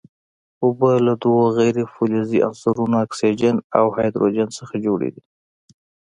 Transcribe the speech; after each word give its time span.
اوبه 0.63 0.91
له 1.05 1.13
دوو 1.23 1.43
غیر 1.57 1.77
فلزي 1.93 2.39
عنصرونو 2.47 2.95
اکسیجن 3.05 3.55
او 3.77 3.85
هایدروجن 3.95 4.49
څخه 4.59 4.75
جوړې 4.85 5.09
دي. 5.15 5.23